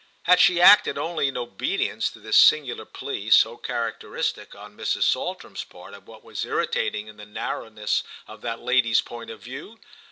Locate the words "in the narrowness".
7.05-8.01